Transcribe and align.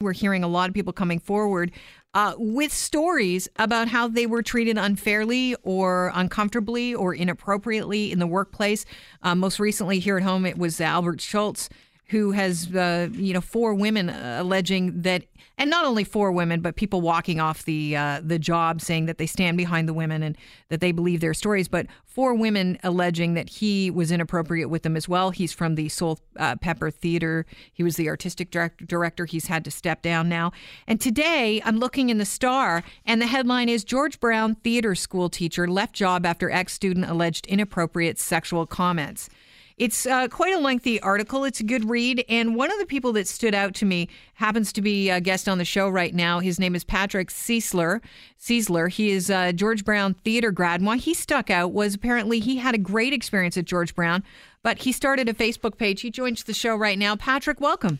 We're 0.00 0.12
hearing 0.12 0.42
a 0.42 0.48
lot 0.48 0.68
of 0.68 0.74
people 0.74 0.92
coming 0.92 1.20
forward 1.20 1.70
uh, 2.14 2.34
with 2.36 2.72
stories 2.72 3.48
about 3.56 3.86
how 3.86 4.08
they 4.08 4.26
were 4.26 4.42
treated 4.42 4.76
unfairly 4.76 5.54
or 5.62 6.10
uncomfortably 6.14 6.92
or 6.92 7.14
inappropriately 7.14 8.10
in 8.10 8.18
the 8.18 8.26
workplace. 8.26 8.84
Uh, 9.22 9.36
most 9.36 9.60
recently, 9.60 10.00
here 10.00 10.16
at 10.16 10.24
home, 10.24 10.46
it 10.46 10.58
was 10.58 10.80
Albert 10.80 11.20
Schultz 11.20 11.68
who 12.08 12.32
has, 12.32 12.74
uh, 12.74 13.08
you 13.12 13.32
know, 13.32 13.40
four 13.40 13.74
women 13.74 14.10
uh, 14.10 14.38
alleging 14.40 15.02
that, 15.02 15.24
and 15.56 15.70
not 15.70 15.86
only 15.86 16.04
four 16.04 16.32
women, 16.32 16.60
but 16.60 16.76
people 16.76 17.00
walking 17.00 17.40
off 17.40 17.64
the 17.64 17.96
uh, 17.96 18.20
the 18.22 18.38
job 18.38 18.80
saying 18.80 19.06
that 19.06 19.18
they 19.18 19.26
stand 19.26 19.56
behind 19.56 19.88
the 19.88 19.94
women 19.94 20.22
and 20.22 20.36
that 20.68 20.80
they 20.80 20.92
believe 20.92 21.20
their 21.20 21.32
stories, 21.32 21.68
but 21.68 21.86
four 22.04 22.34
women 22.34 22.78
alleging 22.84 23.34
that 23.34 23.48
he 23.48 23.90
was 23.90 24.12
inappropriate 24.12 24.68
with 24.68 24.82
them 24.82 24.96
as 24.96 25.08
well. 25.08 25.30
He's 25.30 25.52
from 25.52 25.76
the 25.76 25.88
Soul 25.88 26.18
uh, 26.36 26.56
Pepper 26.56 26.90
Theater. 26.90 27.46
He 27.72 27.82
was 27.82 27.96
the 27.96 28.08
artistic 28.08 28.50
direct- 28.50 28.86
director. 28.86 29.24
He's 29.24 29.46
had 29.46 29.64
to 29.64 29.70
step 29.70 30.02
down 30.02 30.28
now. 30.28 30.52
And 30.86 31.00
today, 31.00 31.62
I'm 31.64 31.78
looking 31.78 32.10
in 32.10 32.18
the 32.18 32.24
Star, 32.24 32.84
and 33.06 33.22
the 33.22 33.26
headline 33.26 33.68
is 33.68 33.82
George 33.82 34.20
Brown 34.20 34.56
theater 34.56 34.94
school 34.94 35.30
teacher 35.30 35.66
left 35.66 35.94
job 35.94 36.26
after 36.26 36.50
ex 36.50 36.74
student 36.74 37.08
alleged 37.08 37.46
inappropriate 37.46 38.18
sexual 38.18 38.66
comments. 38.66 39.30
It's 39.76 40.06
uh, 40.06 40.28
quite 40.28 40.54
a 40.54 40.58
lengthy 40.58 41.00
article. 41.00 41.44
It's 41.44 41.58
a 41.58 41.64
good 41.64 41.90
read. 41.90 42.24
And 42.28 42.54
one 42.54 42.70
of 42.70 42.78
the 42.78 42.86
people 42.86 43.12
that 43.14 43.26
stood 43.26 43.54
out 43.54 43.74
to 43.76 43.84
me 43.84 44.08
happens 44.34 44.72
to 44.74 44.82
be 44.82 45.10
a 45.10 45.20
guest 45.20 45.48
on 45.48 45.58
the 45.58 45.64
show 45.64 45.88
right 45.88 46.14
now. 46.14 46.38
His 46.38 46.60
name 46.60 46.76
is 46.76 46.84
Patrick 46.84 47.28
Ciesler. 47.28 48.00
Ciesler. 48.40 48.88
He 48.88 49.10
is 49.10 49.30
a 49.30 49.52
George 49.52 49.84
Brown 49.84 50.14
theater 50.14 50.52
grad. 50.52 50.80
And 50.80 50.86
why 50.86 50.98
he 50.98 51.12
stuck 51.12 51.50
out 51.50 51.72
was 51.72 51.94
apparently 51.94 52.38
he 52.38 52.56
had 52.56 52.74
a 52.74 52.78
great 52.78 53.12
experience 53.12 53.56
at 53.56 53.64
George 53.64 53.94
Brown, 53.96 54.22
but 54.62 54.78
he 54.78 54.92
started 54.92 55.28
a 55.28 55.34
Facebook 55.34 55.76
page. 55.76 56.02
He 56.02 56.10
joins 56.10 56.44
the 56.44 56.54
show 56.54 56.76
right 56.76 56.98
now. 56.98 57.16
Patrick, 57.16 57.60
welcome. 57.60 57.98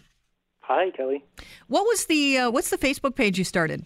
Hi, 0.61 0.91
Kelly. 0.91 1.25
What 1.67 1.85
was 1.87 2.07
the 2.07 2.39
uh, 2.39 2.51
what's 2.51 2.71
the 2.71 2.79
Facebook 2.79 3.17
page 3.17 3.37
you 3.37 3.45
started? 3.45 3.85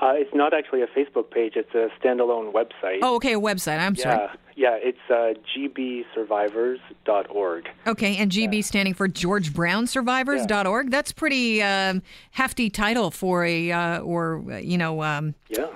Uh, 0.00 0.12
it's 0.14 0.34
not 0.34 0.54
actually 0.54 0.80
a 0.80 0.86
Facebook 0.86 1.30
page. 1.30 1.56
It's 1.56 1.74
a 1.74 1.88
standalone 2.02 2.54
website. 2.54 3.00
Oh, 3.02 3.16
okay, 3.16 3.34
a 3.34 3.38
website. 3.38 3.78
I'm 3.78 3.94
yeah, 3.96 4.02
sorry. 4.02 4.28
yeah. 4.56 4.78
It's 4.80 4.96
uh, 5.10 5.34
gbsurvivors.org. 5.54 7.68
Okay, 7.86 8.16
and 8.16 8.32
GB 8.32 8.64
standing 8.64 8.94
for 8.94 9.08
George 9.08 9.52
Brown 9.52 9.86
Survivors.org. 9.86 10.90
That's 10.90 11.12
pretty 11.12 11.62
um, 11.62 12.00
hefty 12.30 12.70
title 12.70 13.10
for 13.10 13.44
a 13.44 13.70
uh, 13.72 13.98
or 14.00 14.42
uh, 14.50 14.56
you 14.56 14.78
know 14.78 15.02
um, 15.02 15.34
Yeah. 15.50 15.66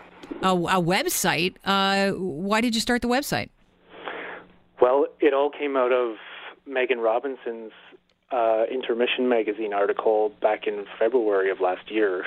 a, 0.43 0.53
a 0.55 0.81
website. 0.83 1.57
Uh, 1.63 2.13
why 2.13 2.63
did 2.63 2.75
you 2.75 2.81
start 2.81 3.03
the 3.03 3.09
website? 3.09 3.51
Well, 4.81 5.05
it 5.21 5.35
all 5.35 5.51
came 5.51 5.77
out 5.77 5.93
of 5.93 6.17
Megan 6.67 7.01
Robinson's 7.01 7.73
uh, 8.33 8.65
Intermission 8.71 9.29
magazine 9.29 9.75
article 9.75 10.31
back 10.41 10.67
in 10.67 10.87
February 10.99 11.51
of 11.51 11.61
last 11.61 11.91
year. 11.91 12.25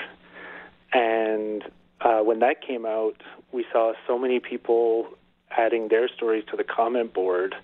And 0.92 1.64
uh, 2.00 2.20
when 2.20 2.38
that 2.40 2.62
came 2.66 2.86
out, 2.86 3.22
we 3.52 3.64
saw 3.72 3.92
so 4.06 4.18
many 4.18 4.40
people 4.40 5.08
adding 5.56 5.88
their 5.88 6.08
stories 6.08 6.44
to 6.50 6.56
the 6.56 6.64
comment 6.64 7.12
board. 7.14 7.54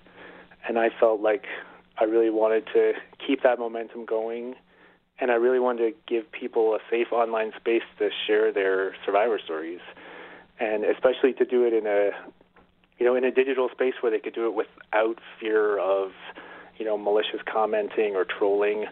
And 0.67 0.77
I 0.79 0.89
felt 0.99 1.21
like 1.21 1.45
I 1.97 2.05
really 2.05 2.29
wanted 2.29 2.65
to 2.73 2.93
keep 3.25 3.43
that 3.43 3.59
momentum 3.59 4.05
going. 4.05 4.55
And 5.19 5.31
I 5.31 5.35
really 5.35 5.59
wanted 5.59 5.91
to 5.91 5.97
give 6.07 6.29
people 6.31 6.75
a 6.75 6.79
safe 6.89 7.07
online 7.11 7.51
space 7.55 7.83
to 7.99 8.09
share 8.27 8.51
their 8.51 8.95
survivor 9.05 9.39
stories. 9.43 9.79
And 10.59 10.83
especially 10.83 11.33
to 11.33 11.45
do 11.45 11.65
it 11.65 11.73
in 11.73 11.85
a 11.87 12.11
you 12.97 13.05
know, 13.05 13.15
in 13.15 13.23
a 13.23 13.31
digital 13.31 13.69
space 13.69 13.93
where 14.01 14.11
they 14.11 14.19
could 14.19 14.33
do 14.33 14.47
it 14.47 14.55
without 14.55 15.19
fear 15.39 15.77
of, 15.77 16.11
you 16.77 16.85
know, 16.85 16.97
malicious 16.97 17.41
commenting 17.45 18.15
or 18.15 18.25
trolling. 18.25 18.85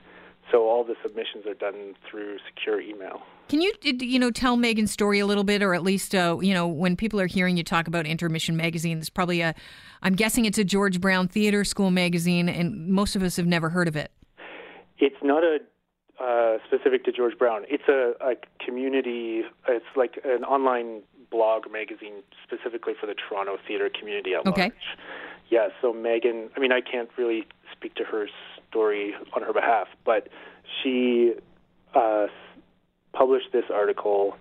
So 0.51 0.67
all 0.67 0.83
the 0.83 0.95
submissions 1.01 1.45
are 1.47 1.53
done 1.53 1.95
through 2.09 2.37
secure 2.53 2.81
email. 2.81 3.21
Can 3.53 3.61
you 3.61 3.71
you 3.83 4.17
know 4.17 4.31
tell 4.31 4.57
Megan's 4.57 4.91
story 4.91 5.19
a 5.19 5.27
little 5.27 5.43
bit, 5.43 5.61
or 5.61 5.75
at 5.75 5.83
least 5.83 6.15
uh, 6.15 6.39
you 6.41 6.55
know 6.55 6.65
when 6.65 6.95
people 6.95 7.21
are 7.21 7.27
hearing 7.27 7.55
you 7.55 7.63
talk 7.63 7.87
about 7.87 8.07
Intermission 8.07 8.57
magazine, 8.57 8.97
it's 8.97 9.11
probably 9.11 9.41
a, 9.41 9.53
I'm 10.01 10.15
guessing 10.15 10.45
it's 10.45 10.57
a 10.57 10.63
George 10.63 10.99
Brown 10.99 11.27
Theater 11.27 11.63
School 11.63 11.91
magazine, 11.91 12.49
and 12.49 12.89
most 12.89 13.15
of 13.15 13.21
us 13.21 13.35
have 13.35 13.45
never 13.45 13.69
heard 13.69 13.87
of 13.87 13.95
it. 13.95 14.11
It's 14.97 15.21
not 15.21 15.43
a 15.43 15.59
uh, 16.19 16.57
specific 16.65 17.05
to 17.05 17.11
George 17.11 17.37
Brown. 17.37 17.65
It's 17.69 17.87
a, 17.87 18.13
a 18.21 18.33
community. 18.65 19.43
It's 19.67 19.85
like 19.95 20.19
an 20.25 20.43
online 20.45 21.03
blog 21.29 21.71
magazine 21.71 22.23
specifically 22.43 22.93
for 22.99 23.05
the 23.05 23.13
Toronto 23.13 23.59
theater 23.67 23.87
community 23.87 24.33
at 24.33 24.47
Okay. 24.47 24.61
large. 24.61 24.73
Yeah. 25.51 25.67
So 25.79 25.93
Megan, 25.93 26.49
I 26.57 26.59
mean, 26.59 26.71
I 26.71 26.81
can't 26.81 27.09
really 27.19 27.45
speak 27.71 27.93
to 27.97 28.03
her 28.03 28.27
story 28.67 29.13
on 29.35 29.43
her 29.43 29.53
behalf, 29.53 29.89
but 30.03 30.29
she 30.81 31.33
uh, 31.93 32.25
published 33.13 33.51
this 33.53 33.65
article 33.73 34.35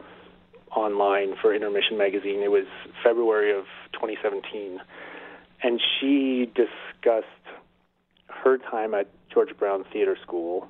online 0.74 1.34
for 1.40 1.54
Intermission 1.54 1.98
magazine. 1.98 2.42
It 2.42 2.50
was 2.50 2.66
February 3.04 3.56
of 3.56 3.64
2017, 3.92 4.80
and 5.62 5.80
she 6.00 6.50
discussed 6.54 7.26
her 8.26 8.58
time 8.58 8.94
at 8.94 9.08
George 9.32 9.56
Brown 9.58 9.84
Theater 9.92 10.16
School 10.22 10.68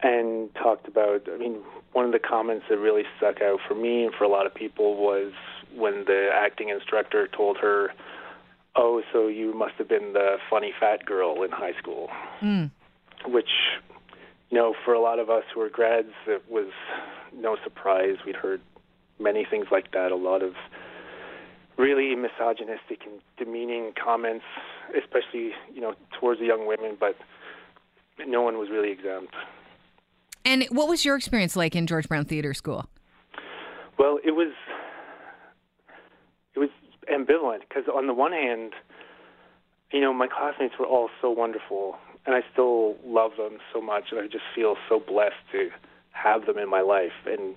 and 0.00 0.54
talked 0.54 0.86
about. 0.86 1.22
I 1.32 1.38
mean, 1.38 1.58
one 1.92 2.04
of 2.04 2.12
the 2.12 2.18
comments 2.18 2.66
that 2.68 2.78
really 2.78 3.04
stuck 3.16 3.40
out 3.42 3.60
for 3.66 3.74
me 3.74 4.04
and 4.04 4.14
for 4.14 4.24
a 4.24 4.28
lot 4.28 4.46
of 4.46 4.54
people 4.54 4.96
was 4.96 5.32
when 5.74 6.04
the 6.06 6.30
acting 6.32 6.68
instructor 6.68 7.26
told 7.26 7.56
her, 7.58 7.92
"Oh, 8.76 9.02
so 9.12 9.26
you 9.26 9.54
must 9.54 9.74
have 9.74 9.88
been 9.88 10.12
the 10.12 10.38
funny 10.48 10.72
fat 10.78 11.04
girl 11.04 11.42
in 11.42 11.50
high 11.50 11.74
school," 11.78 12.10
hmm. 12.40 12.66
which, 13.26 13.50
you 14.50 14.58
know, 14.58 14.74
for 14.84 14.94
a 14.94 15.00
lot 15.00 15.18
of 15.18 15.28
us 15.30 15.44
who 15.52 15.60
were 15.60 15.68
grads, 15.68 16.12
it 16.26 16.42
was 16.48 16.70
no 17.34 17.56
surprise. 17.62 18.16
We'd 18.24 18.36
heard 18.36 18.60
many 19.18 19.44
things 19.48 19.66
like 19.70 19.92
that. 19.92 20.12
A 20.12 20.16
lot 20.16 20.42
of 20.42 20.54
really 21.76 22.14
misogynistic 22.14 23.02
and 23.06 23.20
demeaning 23.36 23.92
comments, 24.02 24.44
especially 24.96 25.52
you 25.72 25.80
know 25.80 25.94
towards 26.18 26.40
the 26.40 26.46
young 26.46 26.66
women, 26.66 26.96
but 26.98 27.16
no 28.26 28.42
one 28.42 28.58
was 28.58 28.68
really 28.70 28.90
exempt. 28.90 29.34
And 30.44 30.64
what 30.70 30.88
was 30.88 31.04
your 31.04 31.16
experience 31.16 31.56
like 31.56 31.76
in 31.76 31.86
George 31.86 32.08
Brown 32.08 32.24
Theater 32.24 32.54
School? 32.54 32.88
Well, 33.98 34.18
it 34.24 34.32
was 34.32 34.52
it 36.54 36.58
was 36.58 36.70
ambivalent 37.12 37.60
because 37.68 37.84
on 37.92 38.06
the 38.06 38.14
one 38.14 38.32
hand, 38.32 38.72
you 39.92 40.00
know, 40.00 40.12
my 40.12 40.26
classmates 40.26 40.74
were 40.78 40.86
all 40.86 41.10
so 41.20 41.30
wonderful, 41.30 41.96
and 42.26 42.34
I 42.34 42.42
still 42.52 42.96
love 43.04 43.32
them 43.36 43.58
so 43.72 43.80
much, 43.80 44.04
and 44.10 44.20
I 44.20 44.26
just 44.26 44.44
feel 44.54 44.76
so 44.88 45.00
blessed 45.00 45.34
to 45.52 45.70
have 46.12 46.46
them 46.46 46.58
in 46.58 46.68
my 46.68 46.80
life. 46.80 47.12
And 47.26 47.54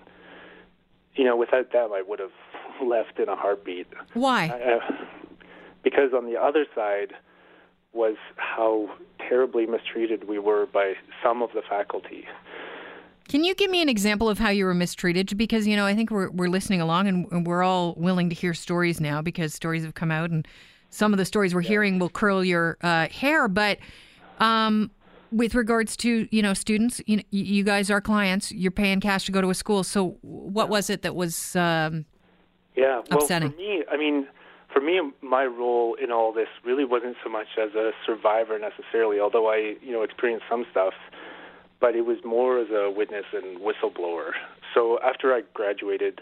you 1.16 1.26
know, 1.26 1.36
without 1.36 1.72
them, 1.72 1.92
I 1.94 2.02
would 2.02 2.20
have 2.20 2.32
left 2.84 3.20
in 3.20 3.30
a 3.30 3.36
heartbeat. 3.36 3.88
Why? 4.14 4.48
Uh, 4.48 5.06
because 5.84 6.14
on 6.14 6.26
the 6.26 6.40
other 6.40 6.66
side 6.74 7.14
was 7.94 8.16
how 8.38 8.90
terribly 9.20 9.66
mistreated 9.66 10.28
we 10.28 10.40
were 10.40 10.66
by 10.66 10.94
some 11.24 11.42
of 11.42 11.50
the 11.54 11.62
faculty. 11.68 12.26
Can 13.28 13.44
you 13.44 13.56
give 13.56 13.72
me 13.72 13.82
an 13.82 13.90
example 13.90 14.30
of 14.30 14.40
how 14.40 14.50
you 14.50 14.66
were 14.66 14.74
mistreated? 14.74 15.38
Because 15.38 15.68
you 15.68 15.76
know, 15.76 15.86
I 15.86 15.96
think 15.96 16.12
we're 16.12 16.30
we're 16.32 16.50
listening 16.50 16.82
along, 16.82 17.08
and, 17.08 17.32
and 17.32 17.48
we're 17.48 17.64
all 17.64 17.94
willing 17.96 18.30
to 18.30 18.36
hear 18.36 18.54
stories 18.54 19.00
now 19.00 19.22
because 19.22 19.54
stories 19.54 19.84
have 19.84 19.94
come 19.94 20.12
out, 20.12 20.32
and 20.32 20.48
some 20.90 21.14
of 21.14 21.18
the 21.18 21.26
stories 21.26 21.56
we're 21.56 21.62
hearing 21.62 22.00
will 22.00 22.10
curl 22.10 22.44
your 22.44 22.78
uh, 22.82 23.08
hair. 23.08 23.48
But 23.48 23.80
um, 24.42 24.92
with 25.32 25.56
regards 25.56 25.96
to 25.98 26.28
you 26.36 26.42
know 26.42 26.54
students, 26.54 27.02
you, 27.06 27.22
you 27.32 27.64
guys 27.64 27.90
are 27.90 28.02
clients. 28.02 28.52
You're 28.52 28.72
paying 28.72 29.00
cash 29.00 29.26
to 29.26 29.32
go 29.32 29.40
to 29.42 29.50
a 29.50 29.56
school. 29.56 29.84
So 29.84 30.18
what 30.22 30.68
was 30.68 30.90
it 30.90 31.04
that 31.04 31.16
was? 31.16 31.56
Um, 31.56 32.06
Yeah, 32.76 33.02
well, 33.10 33.20
Upsetting. 33.20 33.52
for 33.52 33.58
me, 33.58 33.84
I 33.92 33.98
mean, 33.98 34.28
for 34.74 34.82
me, 34.82 35.00
my 35.22 35.46
role 35.46 35.96
in 36.02 36.12
all 36.12 36.34
this 36.34 36.48
really 36.64 36.86
wasn't 36.86 37.18
so 37.24 37.30
much 37.30 37.48
as 37.62 37.74
a 37.76 37.92
survivor 38.06 38.58
necessarily, 38.60 39.20
although 39.20 39.50
I, 39.52 39.76
you 39.82 39.92
know, 39.92 40.04
experienced 40.04 40.46
some 40.50 40.66
stuff, 40.72 40.94
but 41.80 41.96
it 41.96 42.06
was 42.06 42.18
more 42.24 42.60
as 42.60 42.70
a 42.70 42.90
witness 42.90 43.26
and 43.34 43.60
whistleblower. 43.60 44.32
So 44.74 45.00
after 45.04 45.34
I 45.34 45.42
graduated, 45.54 46.22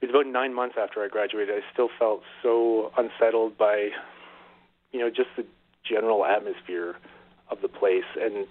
it 0.00 0.06
was 0.06 0.10
about 0.10 0.26
nine 0.26 0.54
months 0.54 0.76
after 0.80 1.04
I 1.04 1.08
graduated, 1.08 1.54
I 1.54 1.60
still 1.72 1.90
felt 1.98 2.22
so 2.42 2.92
unsettled 2.96 3.58
by, 3.58 3.90
you 4.92 5.00
know, 5.00 5.10
just 5.10 5.28
the 5.36 5.44
general 5.84 6.24
atmosphere 6.24 6.96
of 7.50 7.60
the 7.62 7.68
place 7.68 8.04
and 8.20 8.46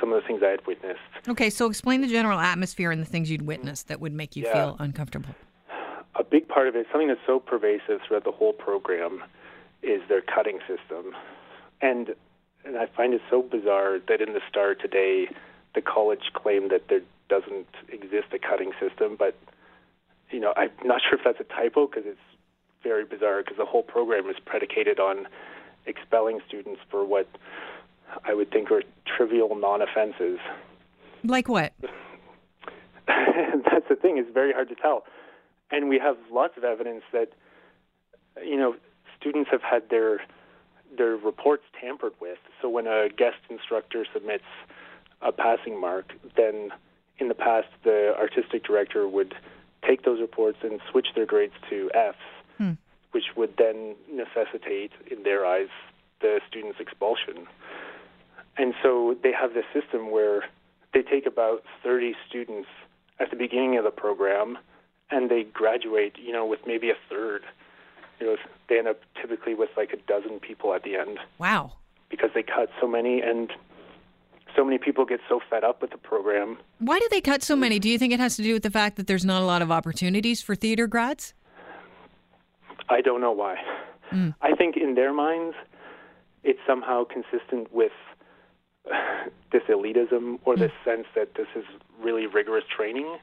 some 0.00 0.12
of 0.12 0.22
the 0.22 0.26
things 0.26 0.42
I 0.42 0.48
had 0.50 0.66
witnessed. 0.66 1.00
okay, 1.28 1.50
so 1.50 1.66
explain 1.66 2.00
the 2.00 2.06
general 2.08 2.38
atmosphere 2.38 2.90
and 2.90 3.00
the 3.02 3.06
things 3.06 3.30
you'd 3.30 3.42
witnessed 3.42 3.88
that 3.88 4.00
would 4.00 4.12
make 4.14 4.34
you 4.36 4.44
Yeah. 4.44 4.52
feel 4.52 4.76
uncomfortable. 4.78 5.34
a 6.16 6.24
big 6.24 6.48
part 6.48 6.68
of 6.68 6.76
it, 6.76 6.86
something 6.92 7.08
that's 7.08 7.20
so 7.26 7.38
pervasive 7.40 8.00
throughout 8.06 8.24
the 8.24 8.32
whole 8.32 8.52
program, 8.52 9.22
is 9.82 10.02
their 10.08 10.20
cutting 10.20 10.58
system. 10.68 11.14
And 11.80 12.14
and 12.64 12.76
I 12.76 12.86
find 12.86 13.14
it 13.14 13.22
so 13.30 13.40
bizarre 13.42 13.98
that 14.08 14.20
in 14.20 14.34
the 14.34 14.42
Star 14.46 14.74
today, 14.74 15.28
the 15.74 15.80
college 15.80 16.30
claimed 16.34 16.70
that 16.72 16.88
there 16.88 17.00
doesn't 17.30 17.68
exist 17.88 18.26
a 18.34 18.38
cutting 18.38 18.72
system, 18.78 19.16
but 19.18 19.34
you 20.30 20.40
know 20.40 20.52
I'm 20.56 20.70
not 20.84 21.00
sure 21.08 21.18
if 21.18 21.24
that's 21.24 21.40
a 21.40 21.44
typo 21.44 21.86
because 21.86 22.04
it's 22.06 22.20
very 22.82 23.04
bizarre 23.04 23.42
because 23.42 23.56
the 23.56 23.64
whole 23.64 23.82
program 23.82 24.28
is 24.28 24.36
predicated 24.44 24.98
on 25.00 25.26
expelling 25.86 26.40
students 26.46 26.80
for 26.90 27.04
what 27.04 27.26
I 28.24 28.34
would 28.34 28.50
think 28.50 28.70
are 28.70 28.82
trivial 29.06 29.54
non-offenses. 29.54 30.38
Like 31.24 31.48
what? 31.48 31.72
that's 33.06 33.88
the 33.88 33.96
thing; 33.96 34.18
it's 34.18 34.32
very 34.32 34.52
hard 34.52 34.68
to 34.68 34.74
tell. 34.74 35.04
And 35.70 35.88
we 35.88 35.98
have 35.98 36.16
lots 36.32 36.56
of 36.56 36.64
evidence 36.64 37.02
that 37.12 37.32
you 38.44 38.56
know 38.56 38.74
students 39.18 39.50
have 39.50 39.62
had 39.62 39.90
their 39.90 40.20
their 40.96 41.16
reports 41.16 41.64
tampered 41.80 42.14
with. 42.20 42.38
So 42.60 42.68
when 42.68 42.86
a 42.86 43.08
guest 43.08 43.38
instructor 43.48 44.04
submits 44.12 44.44
a 45.22 45.32
passing 45.32 45.80
mark, 45.80 46.12
then 46.36 46.70
in 47.18 47.28
the 47.28 47.34
past 47.34 47.68
the 47.84 48.14
artistic 48.18 48.64
director 48.64 49.06
would 49.06 49.34
take 49.86 50.04
those 50.04 50.20
reports 50.20 50.58
and 50.62 50.80
switch 50.90 51.08
their 51.14 51.26
grades 51.26 51.54
to 51.68 51.90
Fs, 51.94 52.18
hmm. 52.58 52.72
which 53.12 53.24
would 53.36 53.56
then 53.56 53.94
necessitate, 54.12 54.92
in 55.10 55.22
their 55.22 55.46
eyes, 55.46 55.68
the 56.20 56.40
student's 56.48 56.80
expulsion. 56.80 57.46
And 58.60 58.74
so 58.82 59.16
they 59.22 59.32
have 59.32 59.54
this 59.54 59.64
system 59.72 60.10
where 60.10 60.44
they 60.92 61.00
take 61.00 61.24
about 61.24 61.62
30 61.82 62.14
students 62.28 62.68
at 63.18 63.30
the 63.30 63.36
beginning 63.36 63.78
of 63.78 63.84
the 63.84 63.90
program 63.90 64.58
and 65.10 65.30
they 65.30 65.44
graduate, 65.44 66.16
you 66.22 66.30
know, 66.30 66.44
with 66.44 66.60
maybe 66.66 66.90
a 66.90 66.94
third. 67.08 67.42
You 68.20 68.26
know, 68.26 68.36
they 68.68 68.78
end 68.78 68.86
up 68.86 69.00
typically 69.18 69.54
with 69.54 69.70
like 69.78 69.94
a 69.94 69.96
dozen 70.06 70.40
people 70.40 70.74
at 70.74 70.82
the 70.82 70.96
end. 70.96 71.18
Wow. 71.38 71.72
Because 72.10 72.28
they 72.34 72.42
cut 72.42 72.68
so 72.78 72.86
many 72.86 73.22
and 73.22 73.50
so 74.54 74.62
many 74.62 74.76
people 74.76 75.06
get 75.06 75.20
so 75.26 75.40
fed 75.48 75.64
up 75.64 75.80
with 75.80 75.90
the 75.90 75.96
program. 75.96 76.58
Why 76.80 76.98
do 76.98 77.08
they 77.10 77.22
cut 77.22 77.42
so 77.42 77.56
many? 77.56 77.78
Do 77.78 77.88
you 77.88 77.98
think 77.98 78.12
it 78.12 78.20
has 78.20 78.36
to 78.36 78.42
do 78.42 78.52
with 78.52 78.62
the 78.62 78.70
fact 78.70 78.96
that 78.98 79.06
there's 79.06 79.24
not 79.24 79.40
a 79.40 79.46
lot 79.46 79.62
of 79.62 79.70
opportunities 79.70 80.42
for 80.42 80.54
theater 80.54 80.86
grads? 80.86 81.32
I 82.90 83.00
don't 83.00 83.22
know 83.22 83.32
why. 83.32 83.56
Mm. 84.12 84.34
I 84.42 84.54
think 84.54 84.76
in 84.76 84.96
their 84.96 85.14
minds, 85.14 85.56
it's 86.44 86.58
somehow 86.66 87.04
consistent 87.04 87.72
with 87.72 87.92
this 89.52 89.62
elitism 89.68 90.38
or 90.44 90.56
this 90.56 90.72
mm. 90.82 90.84
sense 90.84 91.06
that 91.14 91.34
this 91.34 91.46
is 91.54 91.64
really 92.00 92.26
rigorous 92.26 92.64
training. 92.74 93.18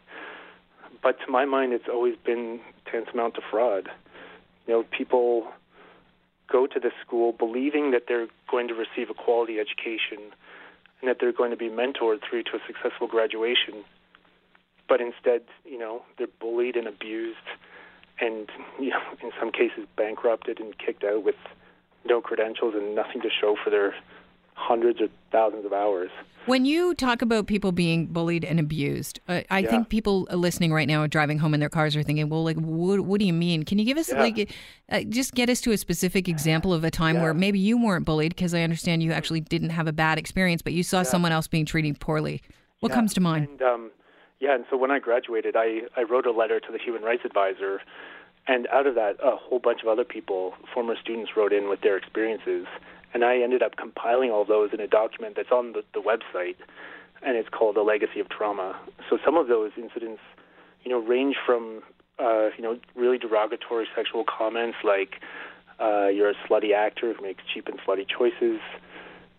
But 1.02 1.20
to 1.26 1.32
my 1.32 1.46
mind, 1.46 1.74
it's 1.74 1.88
always 1.92 2.16
been 2.26 2.60
tantamount 2.92 3.36
to 3.36 3.42
fraud. 3.50 3.90
You 4.66 4.74
know, 4.74 4.84
people 4.84 5.48
go 6.52 6.66
to 6.68 6.80
this 6.80 6.94
school 7.06 7.34
believing 7.34 7.92
that 7.92 8.04
they're 8.08 8.28
going 8.50 8.68
to 8.70 8.74
receive 8.74 9.10
a 9.10 9.14
quality 9.14 9.60
education 9.60 10.32
and 11.02 11.10
that 11.10 11.18
they're 11.20 11.34
going 11.34 11.52
to 11.52 11.58
be 11.58 11.70
mentored 11.70 12.20
through 12.28 12.44
to 12.44 12.52
a 12.56 12.60
successful 12.66 13.08
graduation. 13.08 13.84
But 14.88 15.02
instead, 15.02 15.42
you 15.66 15.78
know, 15.78 16.04
they're 16.18 16.28
bullied 16.40 16.76
and 16.78 16.88
abused, 16.88 17.38
and 18.20 18.50
you 18.80 18.90
know, 18.90 19.02
in 19.22 19.32
some 19.40 19.52
cases, 19.52 19.86
bankrupted 19.96 20.60
and 20.60 20.78
kicked 20.78 21.04
out 21.04 21.24
with 21.24 21.36
no 22.06 22.22
credentials 22.22 22.74
and 22.74 22.96
nothing 22.96 23.22
to 23.22 23.30
show 23.30 23.58
for 23.62 23.70
their 23.70 23.94
hundreds 24.58 25.00
or 25.00 25.08
thousands 25.32 25.66
of 25.66 25.72
hours. 25.72 26.10
When 26.48 26.66
you 26.66 26.94
talk 26.96 27.22
about 27.22 27.46
people 27.46 27.72
being 27.72 28.08
bullied 28.08 28.46
and 28.46 28.60
abused, 28.60 29.20
uh, 29.28 29.42
I 29.50 29.60
yeah. 29.60 29.70
think 29.70 29.90
people 29.90 30.28
listening 30.32 30.72
right 30.72 30.88
now 30.88 31.02
are 31.02 31.08
driving 31.08 31.40
home 31.40 31.54
in 31.54 31.60
their 31.60 31.70
cars 31.70 31.96
are 31.96 32.04
thinking, 32.04 32.30
"Well, 32.30 32.44
like, 32.44 32.56
what, 32.56 33.02
what 33.02 33.20
do 33.20 33.26
you 33.26 33.34
mean? 33.34 33.64
Can 33.64 33.80
you 33.80 33.86
give 33.86 33.98
us 33.98 34.10
yeah. 34.10 34.20
like, 34.20 34.56
uh, 34.90 35.02
just 35.10 35.34
get 35.36 35.50
us 35.50 35.62
to 35.62 35.72
a 35.72 35.78
specific 35.78 36.28
example 36.28 36.74
of 36.74 36.84
a 36.84 36.92
time 36.92 37.18
yeah. 37.18 37.24
where 37.24 37.34
maybe 37.34 37.60
you 37.60 37.78
weren't 37.78 38.06
bullied 38.06 38.34
because 38.34 38.54
I 38.54 38.62
understand 38.62 39.04
you 39.04 39.12
actually 39.12 39.42
didn't 39.42 39.72
have 39.72 39.88
a 39.88 39.94
bad 39.94 40.18
experience, 40.18 40.62
but 40.62 40.74
you 40.74 40.84
saw 40.84 41.04
someone 41.04 41.32
else 41.32 41.48
being 41.48 41.66
treated 41.66 42.00
poorly. 42.00 42.42
What 42.80 42.92
comes 42.92 43.14
to 43.16 43.22
mind? 43.22 43.50
And, 43.50 43.62
um, 43.62 43.92
yeah, 44.40 44.56
and 44.56 44.66
so 44.70 44.78
when 44.78 44.92
I 44.92 45.00
graduated, 45.00 45.56
I 45.56 45.82
I 45.98 46.04
wrote 46.04 46.26
a 46.26 46.32
letter 46.32 46.60
to 46.62 46.72
the 46.72 46.80
Human 46.80 47.04
Rights 47.04 47.24
Advisor, 47.26 47.82
and 48.48 48.68
out 48.68 48.88
of 48.88 48.96
that, 48.96 49.18
a 49.22 49.36
whole 49.36 49.60
bunch 49.60 49.82
of 49.82 49.90
other 49.90 50.06
people, 50.06 50.54
former 50.74 50.96
students, 50.96 51.32
wrote 51.36 51.52
in 51.52 51.68
with 51.68 51.82
their 51.82 51.98
experiences 51.98 52.66
and 53.14 53.24
I 53.24 53.40
ended 53.40 53.64
up 53.64 53.76
compiling 53.78 54.32
all 54.32 54.46
those 54.46 54.72
in 54.74 54.80
a 54.80 54.88
document 54.88 55.36
that's 55.36 55.52
on 55.52 55.74
the, 55.74 55.84
the 55.94 56.02
website, 56.02 56.56
and 57.24 57.36
it's 57.38 57.50
called 57.50 57.78
A 57.78 57.82
Legacy 57.82 58.20
of 58.20 58.30
Trauma. 58.30 58.80
So 59.10 59.18
some 59.26 59.38
of 59.38 59.48
those 59.48 59.72
incidents, 59.78 60.22
you 60.84 60.92
know, 60.92 61.00
range 61.00 61.36
from, 61.46 61.82
uh, 62.20 62.50
you 62.58 62.64
know, 62.64 62.78
really 62.96 63.18
derogatory 63.18 63.88
sexual 63.96 64.24
comments 64.26 64.78
like, 64.84 65.16
uh, 65.80 66.08
you're 66.08 66.30
a 66.30 66.36
slutty 66.48 66.74
actor 66.74 67.14
who 67.14 67.22
makes 67.22 67.44
cheap 67.54 67.68
and 67.68 67.80
slutty 67.82 68.06
choices. 68.08 68.60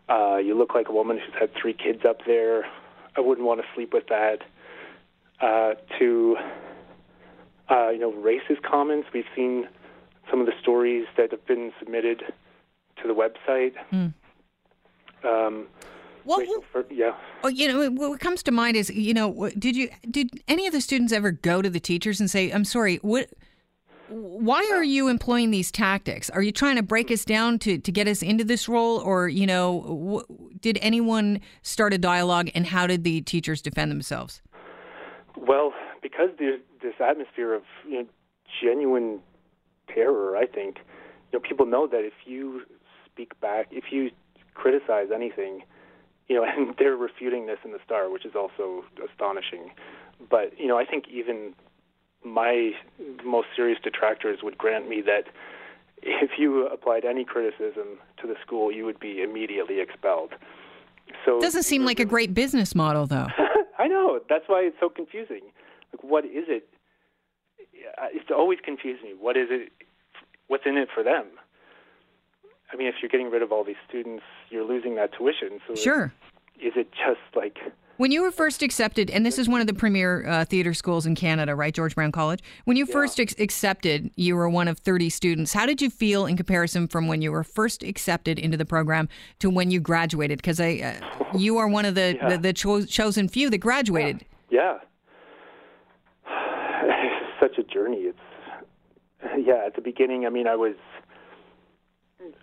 Uh, 0.09 0.37
you 0.37 0.56
look 0.56 0.75
like 0.75 0.88
a 0.88 0.93
woman 0.93 1.19
who's 1.19 1.35
had 1.38 1.50
three 1.61 1.75
kids 1.75 2.05
up 2.09 2.25
there. 2.26 2.64
I 3.17 3.21
wouldn't 3.21 3.47
want 3.47 3.61
to 3.61 3.67
sleep 3.75 3.93
with 3.93 4.06
that. 4.09 4.38
Uh, 5.41 5.75
to, 5.99 6.37
uh, 7.71 7.91
you 7.91 7.99
know, 7.99 8.12
racist 8.12 8.62
comments. 8.62 9.09
We've 9.12 9.25
seen 9.37 9.69
some 10.31 10.41
of 10.41 10.47
the 10.47 10.53
stories 10.61 11.06
that 11.17 11.31
have 11.31 11.47
been 11.47 11.73
submitted 11.79 12.23
to 13.03 13.09
the 13.09 13.15
website. 13.15 13.75
Mm. 13.93 14.15
Um, 15.25 15.67
what, 16.25 16.47
for, 16.71 16.85
yeah. 16.91 17.12
Oh, 17.43 17.49
you 17.49 17.69
know, 17.69 17.91
what 17.91 18.21
comes 18.21 18.43
to 18.45 18.53
mind 18.53 18.77
is, 18.77 18.91
you 18.91 19.15
know, 19.15 19.50
did 19.59 19.77
you 19.77 19.89
did 20.11 20.31
any 20.47 20.67
of 20.67 20.73
the 20.73 20.81
students 20.81 21.12
ever 21.12 21.31
go 21.31 21.62
to 21.62 21.71
the 21.71 21.81
teachers 21.81 22.21
and 22.21 22.31
say, 22.31 22.50
"I'm 22.50 22.65
sorry, 22.65 22.97
what 22.97 23.31
why 24.09 24.69
are 24.73 24.85
you 24.85 25.09
employing 25.09 25.50
these 25.50 25.71
tactics? 25.71 26.31
Are 26.31 26.43
you 26.43 26.53
trying 26.53 26.77
to 26.77 26.83
break 26.83 27.11
us 27.11 27.25
down 27.25 27.59
to, 27.61 27.79
to 27.79 27.93
get 27.93 28.09
us 28.09 28.23
into 28.23 28.45
this 28.45 28.69
role? 28.69 28.99
Or, 28.99 29.29
you 29.29 29.47
know, 29.47 30.25
did 30.61 30.79
anyone 30.81 31.41
start 31.62 31.93
a 31.93 31.99
dialogue 31.99 32.50
and 32.55 32.67
how 32.67 32.87
did 32.87 33.05
the 33.05 33.21
teachers 33.21 33.61
defend 33.61 33.91
themselves? 33.91 34.41
Well, 35.37 35.73
because 36.03 36.31
there's 36.39 36.61
this 36.83 36.95
atmosphere 37.00 37.55
of 37.55 37.62
you 37.87 38.03
know, 38.03 38.09
genuine 38.62 39.21
terror, 39.95 40.37
I 40.37 40.47
think, 40.47 40.79
you 41.33 41.39
know, 41.39 41.41
people 41.47 41.67
know 41.67 41.87
that 41.87 42.05
if 42.05 42.15
you 42.25 42.62
speak 43.19 43.38
back. 43.41 43.67
If 43.70 43.85
you 43.91 44.11
criticize 44.55 45.09
anything, 45.15 45.62
you 46.29 46.37
know, 46.37 46.44
and 46.56 46.75
they're 46.79 46.97
refuting 46.97 47.47
this 47.47 47.59
in 47.65 47.73
the 47.73 47.79
Star, 47.85 48.11
which 48.11 48.25
is 48.25 48.35
also 48.35 48.85
astonishing. 49.11 49.70
But 50.31 50.59
you 50.59 50.69
know, 50.69 50.79
I 50.79 50.85
think 50.85 51.05
even 51.11 51.55
my 52.25 52.73
most 53.25 53.49
serious 53.55 53.79
detractors 53.82 54.41
would 54.43 54.59
grant 54.59 54.88
me 54.88 55.03
that 55.03 55.25
if 56.03 56.32
you 56.38 56.67
applied 56.67 57.05
any 57.05 57.25
criticism 57.25 57.99
to 58.20 58.26
the 58.26 58.35
school, 58.44 58.70
you 58.70 58.85
would 58.85 59.00
be 59.00 59.23
immediately 59.23 59.81
expelled. 59.81 60.35
So 61.25 61.41
doesn't 61.41 61.62
seem 61.64 61.85
like 61.85 62.00
a 62.00 62.05
great 62.05 62.35
business 62.35 62.75
model, 62.75 63.06
though. 63.06 63.29
I 63.79 63.87
know 63.88 64.21
that's 64.29 64.44
why 64.47 64.61
it's 64.61 64.76
so 64.79 64.88
confusing. 64.88 65.41
Like, 65.93 66.03
what 66.03 66.25
is 66.25 66.44
it? 66.49 66.69
It's 68.12 68.31
always 68.31 68.59
confusing 68.62 69.11
me. 69.11 69.14
What 69.19 69.37
is 69.37 69.49
it? 69.50 69.73
What's 70.49 70.64
in 70.67 70.76
it 70.76 70.88
for 70.93 71.03
them? 71.03 71.26
I 72.73 72.76
mean, 72.76 72.87
if 72.87 72.97
you're 73.00 73.09
getting 73.09 73.31
rid 73.31 73.43
of 73.43 73.53
all 73.53 73.65
these 73.65 73.76
students, 73.88 74.25
you're 74.50 74.65
losing 74.65 74.97
that 74.97 75.12
tuition. 75.12 75.61
So 75.67 75.75
sure. 75.75 76.12
Is 76.61 76.73
it 76.76 76.91
just 76.93 77.20
like 77.37 77.59
when 77.99 78.12
you 78.12 78.23
were 78.23 78.31
first 78.31 78.62
accepted, 78.62 79.11
and 79.11 79.26
this 79.26 79.38
is 79.38 79.49
one 79.49 79.61
of 79.61 79.67
the 79.67 79.75
premier 79.75 80.25
uh, 80.25 80.44
theater 80.44 80.73
schools 80.73 81.05
in 81.05 81.17
Canada, 81.17 81.56
right, 81.56 81.75
George 81.75 81.97
Brown 81.97 82.12
College? 82.12 82.41
When 82.65 82.76
you 82.76 82.87
yeah. 82.87 82.92
first 82.92 83.19
ex- 83.19 83.35
accepted, 83.40 84.12
you 84.14 84.37
were 84.37 84.49
one 84.49 84.69
of 84.69 84.78
30 84.78 85.11
students. 85.11 85.52
How 85.52 85.66
did 85.66 85.83
you 85.83 85.90
feel 85.90 86.25
in 86.25 86.37
comparison 86.37 86.87
from 86.87 87.09
when 87.09 87.23
you 87.23 87.33
were 87.33 87.42
first 87.42 87.83
accepted 87.83 88.38
into 88.38 88.57
the 88.57 88.64
program 88.64 89.09
to 89.40 89.50
when 89.50 89.73
you 89.73 89.81
graduated? 89.81 90.38
Because 90.38 90.61
I, 90.61 91.00
uh, 91.00 91.25
you 91.38 91.59
are 91.59 91.66
one 91.66 91.85
of 91.85 91.97
the 91.97 92.16
yeah. 92.16 92.28
the, 92.28 92.38
the 92.38 92.52
cho- 92.52 92.85
chosen 92.85 93.28
few 93.28 93.50
that 93.50 93.59
graduated. 93.59 94.25
Yeah. 94.49 94.78
yeah. 96.28 97.31
Such 97.40 97.59
a 97.59 97.64
journey. 97.64 98.12
It's 98.12 98.19
yeah. 99.45 99.64
At 99.66 99.75
the 99.75 99.83
beginning, 99.83 100.25
I 100.25 100.28
mean, 100.28 100.47
I 100.47 100.54
was 100.54 100.76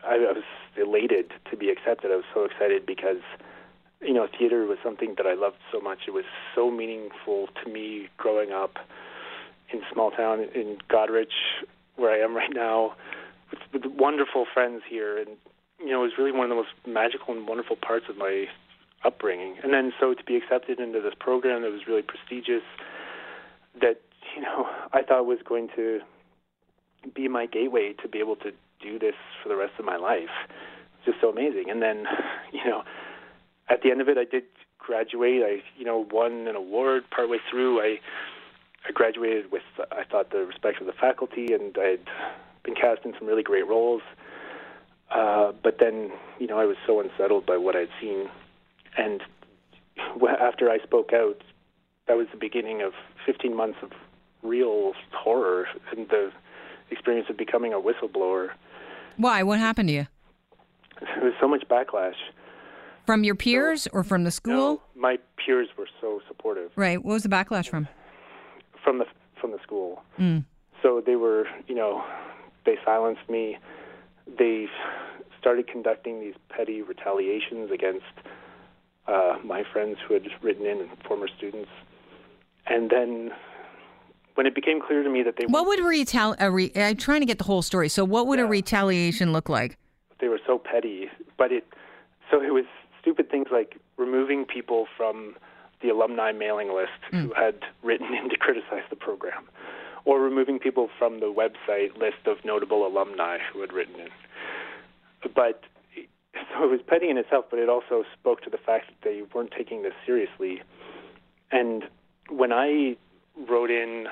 I, 0.08 0.18
was 0.18 0.44
elated 0.78 1.32
to 1.50 1.58
be 1.58 1.70
accepted. 1.70 2.12
I 2.12 2.16
was 2.16 2.26
so 2.34 2.46
excited 2.46 2.86
because 2.86 3.22
you 4.02 4.14
know 4.14 4.28
theater 4.38 4.66
was 4.66 4.78
something 4.84 5.16
that 5.18 5.26
I 5.26 5.34
loved 5.34 5.58
so 5.72 5.80
much. 5.80 6.00
It 6.08 6.12
was 6.12 6.26
so 6.54 6.70
meaningful 6.72 7.50
to 7.64 7.72
me 7.72 8.10
growing 8.18 8.52
up 8.52 8.78
in 9.72 9.82
small 9.92 10.12
town 10.12 10.42
in 10.54 10.78
Goderich, 10.90 11.28
where 11.96 12.12
I 12.12 12.24
am 12.24 12.36
right 12.36 12.54
now, 12.54 12.94
with, 13.50 13.60
with 13.74 13.92
wonderful 13.92 14.46
friends 14.54 14.84
here, 14.88 15.18
and 15.18 15.30
you 15.80 15.92
know 15.92 16.02
it 16.02 16.08
was 16.08 16.18
really 16.18 16.32
one 16.32 16.44
of 16.44 16.50
the 16.50 16.56
most 16.56 16.70
magical 16.88 17.34
and 17.34 17.48
wonderful 17.48 17.76
parts 17.76 18.06
of 18.10 18.18
my 18.18 18.46
upbringing. 19.04 19.56
And 19.64 19.74
then 19.74 19.92
so 20.00 20.14
to 20.14 20.24
be 20.24 20.36
accepted 20.36 20.80
into 20.80 21.02
this 21.02 21.14
program 21.20 21.62
that 21.64 21.72
was 21.72 21.82
really 21.88 22.02
prestigious, 22.02 22.64
that 23.82 24.02
you 24.36 24.42
know 24.42 24.68
I 24.94 25.02
thought 25.02 25.26
was 25.26 25.40
going 25.44 25.70
to 25.76 26.02
be 27.14 27.28
my 27.28 27.46
gateway 27.46 27.94
to 28.02 28.08
be 28.08 28.20
able 28.20 28.36
to 28.38 28.52
do 28.86 29.00
this 29.00 29.16
for 29.42 29.50
the 29.50 29.56
rest 29.56 29.74
of 29.80 29.86
my 29.86 29.98
life. 29.98 30.34
It's 30.98 31.06
just 31.06 31.22
so 31.22 31.30
amazing. 31.30 31.70
And 31.70 31.82
then, 31.82 32.06
you 32.54 32.64
know, 32.66 32.84
at 33.70 33.82
the 33.82 33.92
end 33.92 34.02
of 34.02 34.10
it, 34.10 34.18
I 34.18 34.26
did 34.26 34.44
graduate. 34.78 35.42
I, 35.44 35.64
you 35.78 35.86
know, 35.86 36.06
won 36.12 36.48
an 36.48 36.56
award 36.56 37.04
partway 37.10 37.38
through. 37.50 37.82
I, 37.82 38.00
I 38.88 38.92
graduated 38.94 39.52
with, 39.52 39.64
I 39.92 40.04
thought, 40.10 40.32
the 40.32 40.46
respect 40.46 40.80
of 40.80 40.88
the 40.88 40.94
faculty, 40.94 41.54
and 41.54 41.76
I'd 41.78 42.08
been 42.64 42.76
cast 42.76 43.06
in 43.06 43.14
some 43.18 43.28
really 43.28 43.44
great 43.44 43.68
roles. 43.68 44.02
Uh, 45.12 45.52
but 45.64 45.78
then, 45.80 46.12
you 46.40 46.48
know, 46.48 46.60
I 46.60 46.66
was 46.66 46.78
so 46.86 47.00
unsettled 47.00 47.46
by 47.46 47.58
what 47.58 47.76
I'd 47.76 47.90
seen. 48.02 48.30
And 48.98 49.22
after 50.40 50.70
I 50.70 50.80
spoke 50.80 51.12
out, 51.14 51.42
that 52.08 52.18
was 52.18 52.28
the 52.32 52.38
beginning 52.38 52.82
of 52.82 52.94
15 53.26 53.56
months 53.56 53.80
of 53.82 53.92
real 54.44 54.94
horror 55.12 55.68
and 55.92 56.08
the 56.10 56.32
experience 56.92 57.28
of 57.30 57.38
becoming 57.38 57.74
a 57.74 57.78
whistleblower. 57.78 58.50
Why? 59.18 59.44
What 59.44 59.60
happened 59.60 59.90
to 59.90 59.94
you? 59.94 60.08
There 61.16 61.26
was 61.26 61.34
so 61.42 61.48
much 61.48 61.64
backlash. 61.70 62.16
From 63.06 63.24
your 63.24 63.36
peers 63.36 63.88
or 63.92 64.04
from 64.04 64.24
the 64.24 64.32
school? 64.32 64.54
No, 64.54 64.82
my 64.96 65.18
peers 65.38 65.68
were 65.78 65.88
so 66.02 66.22
supportive. 66.28 66.72
Right. 66.76 67.04
What 67.04 67.14
was 67.14 67.24
the 67.24 67.30
backlash 67.30 67.68
from? 67.68 67.88
From 68.84 69.00
the 69.00 69.06
from 69.40 69.52
the 69.52 69.60
school. 69.62 70.04
Mm. 70.20 70.46
So 70.82 71.02
they 71.06 71.16
were, 71.16 71.46
you 71.68 71.76
know, 71.76 72.04
they 72.66 72.78
silenced 72.86 73.30
me. 73.30 73.58
They 74.40 74.68
started 75.40 75.68
conducting 75.68 76.20
these 76.20 76.34
petty 76.50 76.82
retaliations 76.82 77.72
against 77.72 78.06
uh, 79.08 79.38
my 79.44 79.64
friends 79.72 79.98
who 80.08 80.16
had 80.16 80.24
written 80.42 80.66
in, 80.66 80.80
and 80.82 80.90
former 81.08 81.28
students. 81.38 81.70
And 82.66 82.90
then 82.90 83.32
when 84.36 84.46
it 84.46 84.54
became 84.54 84.82
clear 84.82 85.04
to 85.04 85.10
me 85.10 85.24
that 85.24 85.36
they 85.38 85.46
What 85.46 85.66
would 85.66 85.80
retali- 85.80 86.36
a 86.40 86.52
re- 86.52 86.72
I'm 86.76 86.98
trying 86.98 87.22
to 87.22 87.26
get 87.26 87.38
the 87.38 87.46
whole 87.46 87.62
story. 87.62 87.90
So 87.90 88.06
what 88.06 88.28
would 88.28 88.40
a 88.40 88.46
retaliation 88.46 89.34
look 89.34 89.50
like? 89.50 89.78
they 90.20 90.28
were 90.28 90.40
so 90.46 90.58
petty, 90.58 91.10
but 91.38 91.52
it 91.52 91.66
so 92.32 92.42
it 92.42 92.54
was 92.54 92.66
stupid 93.00 93.30
things 93.30 93.48
like 93.52 93.78
removing 93.98 94.46
people 94.46 94.88
from 94.98 95.36
the 95.82 95.90
alumni 95.90 96.32
mailing 96.32 96.74
list 96.74 96.92
hmm. 97.12 97.28
who 97.28 97.34
had 97.34 97.56
written 97.84 98.14
in 98.14 98.30
to 98.30 98.38
criticize 98.38 98.84
the 98.90 98.96
program, 98.96 99.44
or 100.06 100.20
removing 100.20 100.60
people 100.60 100.90
from 100.98 101.20
the 101.20 101.28
website 101.32 101.98
list 101.98 102.26
of 102.26 102.38
notable 102.44 102.86
alumni 102.88 103.38
who 103.52 103.62
had 103.62 103.74
written 103.74 103.96
in. 104.00 104.10
But 105.36 105.64
so 106.54 106.64
it 106.64 106.72
was 106.72 106.80
petty 106.88 107.10
in 107.10 107.18
itself, 107.18 107.46
but 107.50 107.60
it 107.60 107.70
also 107.70 108.04
spoke 108.20 108.42
to 108.42 108.50
the 108.50 108.58
fact 108.58 108.88
that 108.88 109.08
they 109.08 109.24
weren't 109.34 109.52
taking 109.52 109.84
this 109.84 109.94
seriously. 110.06 110.62
And 111.52 111.84
when 112.30 112.52
I 112.52 112.98
wrote 113.50 113.70
in 113.72 114.08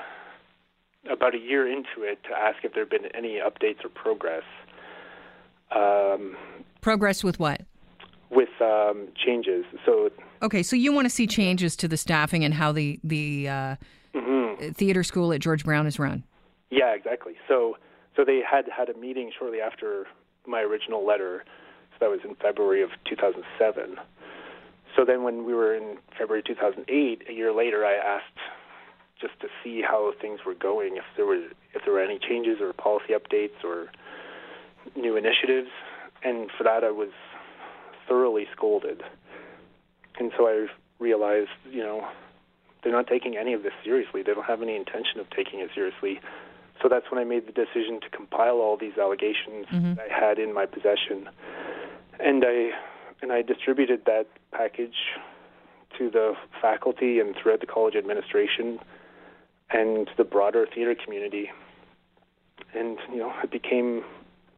about 1.10 1.34
a 1.34 1.38
year 1.38 1.66
into 1.70 2.02
it 2.02 2.22
to 2.24 2.30
ask 2.36 2.64
if 2.64 2.72
there 2.74 2.82
had 2.84 2.90
been 2.90 3.06
any 3.14 3.38
updates 3.38 3.84
or 3.84 3.88
progress, 3.90 4.42
um, 5.74 6.36
Progress 6.80 7.24
with 7.24 7.38
what? 7.38 7.62
with 8.30 8.48
um, 8.60 9.08
changes. 9.14 9.64
So 9.86 10.10
Okay, 10.42 10.62
so 10.62 10.74
you 10.76 10.92
want 10.92 11.04
to 11.06 11.10
see 11.10 11.26
changes 11.26 11.76
to 11.76 11.88
the 11.88 11.96
staffing 11.96 12.44
and 12.44 12.52
how 12.52 12.72
the 12.72 12.98
the 13.04 13.48
uh, 13.48 13.76
theater 14.72 15.02
school 15.04 15.32
at 15.32 15.40
George 15.40 15.64
Brown 15.64 15.86
is 15.86 15.98
run. 15.98 16.24
yeah, 16.70 16.94
exactly. 16.94 17.34
So 17.48 17.76
so 18.16 18.24
they 18.24 18.40
had 18.48 18.64
had 18.76 18.88
a 18.88 18.98
meeting 18.98 19.30
shortly 19.38 19.60
after 19.60 20.06
my 20.46 20.60
original 20.60 21.06
letter. 21.06 21.44
So 21.92 21.96
that 22.00 22.10
was 22.10 22.20
in 22.24 22.34
February 22.36 22.82
of 22.82 22.90
2007. 23.08 23.96
So 24.96 25.04
then 25.04 25.22
when 25.22 25.44
we 25.44 25.54
were 25.54 25.74
in 25.74 25.96
February 26.18 26.42
2008, 26.44 27.22
a 27.28 27.32
year 27.32 27.52
later, 27.52 27.84
I 27.84 27.94
asked 27.94 28.38
just 29.24 29.40
to 29.40 29.48
see 29.62 29.80
how 29.80 30.12
things 30.20 30.40
were 30.44 30.54
going, 30.54 30.96
if 30.96 31.04
there 31.16 31.24
were 31.24 31.46
if 31.72 31.82
there 31.84 31.94
were 31.94 32.00
any 32.00 32.18
changes 32.18 32.60
or 32.60 32.72
policy 32.74 33.14
updates 33.14 33.64
or 33.64 33.88
new 34.94 35.16
initiatives. 35.16 35.70
And 36.22 36.50
for 36.56 36.64
that, 36.64 36.84
I 36.84 36.90
was 36.90 37.10
thoroughly 38.06 38.46
scolded. 38.54 39.02
And 40.18 40.30
so 40.36 40.46
I 40.46 40.66
realized, 40.98 41.56
you 41.70 41.82
know, 41.82 42.06
they're 42.82 42.92
not 42.92 43.06
taking 43.06 43.36
any 43.36 43.54
of 43.54 43.62
this 43.62 43.72
seriously. 43.82 44.22
They 44.22 44.34
don't 44.34 44.44
have 44.44 44.62
any 44.62 44.76
intention 44.76 45.20
of 45.20 45.30
taking 45.30 45.60
it 45.60 45.70
seriously. 45.74 46.20
So 46.82 46.88
that's 46.88 47.10
when 47.10 47.18
I 47.18 47.24
made 47.24 47.46
the 47.46 47.52
decision 47.52 48.00
to 48.02 48.10
compile 48.10 48.58
all 48.60 48.76
these 48.76 48.98
allegations 49.00 49.66
mm-hmm. 49.72 49.94
that 49.94 50.06
I 50.10 50.26
had 50.26 50.38
in 50.38 50.52
my 50.52 50.66
possession, 50.66 51.30
and 52.20 52.44
I 52.44 52.70
and 53.22 53.32
I 53.32 53.40
distributed 53.40 54.02
that 54.04 54.26
package 54.52 55.16
to 55.98 56.10
the 56.10 56.34
faculty 56.60 57.20
and 57.20 57.34
throughout 57.40 57.60
the 57.60 57.66
college 57.66 57.94
administration 57.94 58.80
and 59.70 60.08
the 60.16 60.24
broader 60.24 60.66
theater 60.74 60.94
community. 60.94 61.50
And 62.74 62.98
you 63.10 63.18
know, 63.18 63.32
it 63.42 63.50
became 63.50 64.04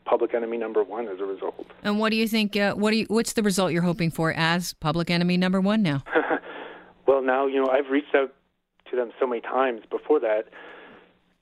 public 0.04 0.34
enemy 0.34 0.56
number 0.56 0.82
one 0.84 1.08
as 1.08 1.20
a 1.20 1.25
result. 1.25 1.66
And 1.82 1.98
what 1.98 2.10
do 2.10 2.16
you 2.16 2.28
think? 2.28 2.56
Uh, 2.56 2.75
what 2.75 2.92
do 2.92 2.98
you? 2.98 3.06
What's 3.08 3.34
the 3.34 3.42
result 3.42 3.72
you're 3.72 3.82
hoping 3.82 4.10
for 4.10 4.32
as 4.32 4.72
public 4.75 5.10
enemy 5.10 5.36
number 5.36 5.60
one 5.60 5.82
now? 5.82 6.02
Well, 7.06 7.22
now 7.22 7.46
you 7.46 7.62
know 7.62 7.70
I've 7.70 7.90
reached 7.90 8.14
out 8.14 8.34
to 8.90 8.96
them 8.96 9.12
so 9.18 9.26
many 9.26 9.40
times 9.40 9.82
before 9.88 10.20
that, 10.20 10.48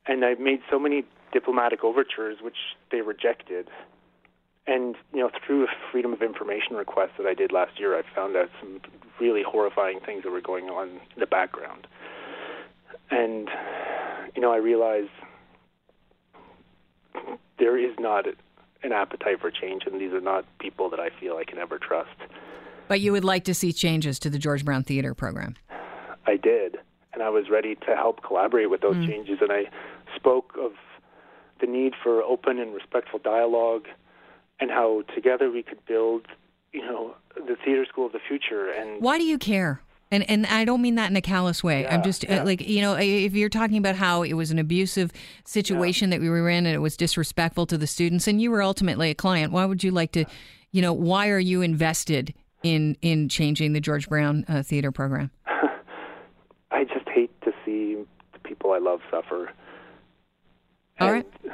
and 0.06 0.25
I've 0.25 0.38
made 0.38 0.61
so 0.71 0.78
many 0.78 1.04
diplomatic 1.33 1.83
overtures 1.83 2.38
which 2.42 2.56
they 2.90 3.00
rejected. 3.00 3.68
And 4.66 4.94
you 5.12 5.21
know, 5.21 5.30
through 5.44 5.64
a 5.64 5.68
freedom 5.90 6.12
of 6.12 6.23
information 6.23 6.76
request 6.76 7.12
that 7.18 7.26
I 7.26 7.35
did 7.35 7.52
last 7.52 7.78
year, 7.78 7.99
I 7.99 8.02
found 8.14 8.37
out 8.37 8.50
some 8.61 8.80
really 9.21 9.42
horrifying 9.42 10.00
things 10.00 10.23
that 10.25 10.30
were 10.30 10.40
going 10.40 10.68
on 10.68 10.88
in 10.88 11.21
the 11.21 11.26
background. 11.26 11.87
And 13.14 13.49
you 14.35 14.42
know, 14.42 14.52
I 14.52 14.56
realized 14.56 15.11
there 17.59 17.78
is 17.78 17.94
not 17.99 18.26
an 18.83 18.92
appetite 18.92 19.40
for 19.40 19.50
change, 19.50 19.83
and 19.87 20.00
these 20.00 20.12
are 20.12 20.21
not 20.21 20.44
people 20.59 20.90
that 20.90 20.99
I 20.99 21.11
feel 21.21 21.37
I 21.37 21.44
can 21.44 21.59
ever 21.59 21.78
trust. 21.78 22.11
But 22.88 23.00
you 23.00 23.12
would 23.12 23.25
like 23.25 23.44
to 23.44 23.54
see 23.54 23.73
changes 23.73 24.18
to 24.21 24.30
the 24.30 24.38
George 24.38 24.64
Brown 24.64 24.83
Theater 24.83 25.14
program. 25.14 25.54
I 26.26 26.37
did, 26.37 26.78
and 27.12 27.23
I 27.23 27.28
was 27.30 27.49
ready 27.49 27.76
to 27.76 27.94
help 27.94 28.23
collaborate 28.23 28.68
with 28.68 28.80
those 28.80 28.97
mm. 28.97 29.06
changes. 29.06 29.38
And 29.40 29.52
I 29.52 29.64
spoke 30.16 30.52
of 30.61 30.73
the 31.61 31.66
need 31.66 31.94
for 32.02 32.23
open 32.23 32.59
and 32.59 32.75
respectful 32.75 33.21
dialogue, 33.21 33.87
and 34.59 34.71
how 34.71 35.02
together 35.14 35.50
we 35.50 35.62
could 35.62 35.85
build, 35.87 36.26
you 36.73 36.83
know, 36.83 37.14
the 37.37 37.56
theater 37.64 37.87
school 37.87 38.06
of 38.06 38.12
the 38.12 38.21
future. 38.26 38.71
And 38.71 39.00
Why 39.00 39.18
do 39.18 39.25
you 39.25 39.38
care? 39.38 39.80
And 40.14 40.30
and 40.30 40.47
I 40.47 40.64
don't 40.64 40.80
mean 40.80 40.94
that 40.94 41.11
in 41.11 41.16
a 41.16 41.21
callous 41.21 41.64
way. 41.64 41.88
I'm 41.88 42.04
just 42.04 42.25
uh, 42.25 42.35
yeah. 42.35 42.42
like 42.44 42.66
you 42.66 42.80
know, 42.80 42.94
if 42.94 43.35
you're 43.35 43.49
talking 43.49 43.78
about 43.78 43.97
how 43.97 44.23
it 44.23 44.35
was 44.35 44.52
an 44.52 44.61
abusive 44.61 45.11
situation 45.44 46.11
that 46.11 46.21
we 46.21 46.30
were 46.30 46.49
in 46.49 46.66
and 46.66 46.75
it 46.75 46.78
was 46.78 46.97
disrespectful 46.97 47.66
to 47.66 47.76
the 47.76 47.88
students, 47.88 48.28
and 48.28 48.40
you 48.40 48.52
were 48.52 48.62
ultimately 48.62 49.11
a 49.11 49.14
client, 49.14 49.50
why 49.52 49.64
would 49.64 49.83
you 49.83 49.90
like 49.90 50.12
to, 50.12 50.25
you 50.71 50.80
know, 50.80 50.92
why 50.92 51.30
are 51.30 51.40
you 51.40 51.62
invested 51.62 52.33
in 52.62 52.97
in 53.02 53.28
changing 53.28 53.73
the 53.73 53.80
George 53.80 54.09
Brown 54.09 54.44
uh, 54.47 54.62
theater 54.62 54.92
program? 54.92 55.33
I 56.71 56.85
just 56.85 57.09
hate 57.09 57.33
to 57.42 57.52
see 57.64 57.97
the 58.33 58.38
people 58.38 58.71
I 58.71 58.78
love 58.78 59.00
suffer. 59.11 59.50
All 61.00 61.09
and 61.09 61.25
right. 61.44 61.52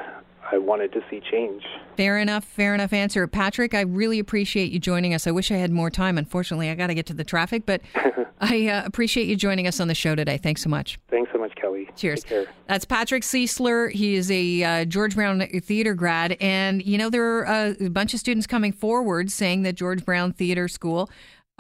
Wanted 0.71 0.93
to 0.93 1.01
see 1.11 1.21
change. 1.29 1.65
Fair 1.97 2.17
enough, 2.17 2.45
fair 2.45 2.77
enough 2.77 2.93
answer. 2.93 3.27
Patrick, 3.27 3.75
I 3.75 3.81
really 3.81 4.21
appreciate 4.21 4.71
you 4.71 4.79
joining 4.79 5.15
us. 5.15 5.27
I 5.27 5.33
wish 5.33 5.51
I 5.51 5.57
had 5.57 5.73
more 5.73 5.91
time. 5.91 6.17
Unfortunately, 6.17 6.71
I 6.71 6.77
got 6.77 6.87
to 6.87 6.95
get 6.95 7.07
to 7.07 7.13
the 7.13 7.25
traffic, 7.25 7.67
but 7.67 7.81
I 8.41 8.69
uh, 8.69 8.85
appreciate 8.87 9.27
you 9.27 9.35
joining 9.35 9.67
us 9.67 9.81
on 9.81 9.89
the 9.89 9.97
show 9.97 10.15
today. 10.15 10.37
Thanks 10.37 10.63
so 10.63 10.71
much. 10.71 11.01
Thanks 11.09 11.33
so 11.33 11.41
much, 11.41 11.57
Kelly. 11.57 11.89
Cheers. 11.97 12.25
That's 12.69 12.85
Patrick 12.85 13.25
Ciesler. 13.25 13.91
He 13.91 14.15
is 14.15 14.31
a 14.31 14.63
uh, 14.63 14.85
George 14.85 15.17
Brown 15.17 15.41
theater 15.41 15.95
grad. 15.95 16.37
And, 16.41 16.87
you 16.87 16.99
know, 16.99 17.11
there 17.11 17.25
are 17.25 17.49
uh, 17.49 17.75
a 17.81 17.91
bunch 17.91 18.15
of 18.15 18.21
students 18.21 18.47
coming 18.47 18.71
forward 18.71 19.33
saying 19.33 19.63
that 19.63 19.73
George 19.73 20.05
Brown 20.05 20.33
Theater 20.33 20.69
School 20.69 21.11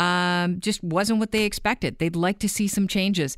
um, 0.00 0.60
just 0.60 0.82
wasn't 0.82 1.18
what 1.18 1.30
they 1.30 1.42
expected. 1.44 1.98
They'd 1.98 2.16
like 2.16 2.38
to 2.38 2.48
see 2.48 2.68
some 2.68 2.88
changes. 2.88 3.36